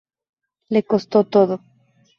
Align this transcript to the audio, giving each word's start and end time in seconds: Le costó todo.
Le 0.73 0.81
costó 0.91 1.25
todo. 1.25 1.55